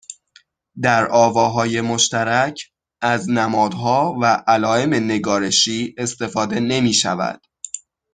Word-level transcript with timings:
در 0.81 1.07
آواهای 1.11 1.81
مشترک 1.81 2.71
از 3.01 3.29
نمادها 3.29 4.15
و 4.21 4.43
علائم 4.47 4.93
نگارشی 4.93 5.93
استفاده 5.97 6.59
نمیشود 6.59 7.43